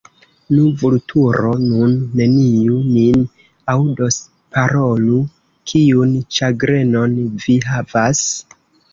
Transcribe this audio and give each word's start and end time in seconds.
Nu, 0.57 0.61
Vulturo, 0.83 1.49
nun 1.63 1.91
neniu 2.19 2.77
nin 2.95 3.19
aŭdos, 3.73 4.17
parolu: 4.57 5.19
kiun 5.73 6.15
ĉagrenon 6.39 7.15
vi 7.45 7.59
havas? 7.73 8.23